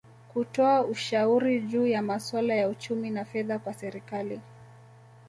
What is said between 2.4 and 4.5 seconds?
ya uchumi na fedha kwa Serikali